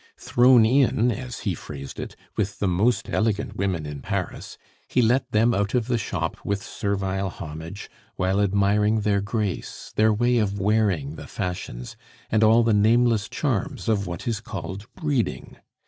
[0.17, 5.31] Thrown in as he phrased it with the most elegant women in Paris, he let
[5.31, 10.59] them out of the shop with servile homage, while admiring their grace, their way of
[10.59, 11.95] wearing the fashions,
[12.31, 15.57] and all the nameless charms of what is called breeding.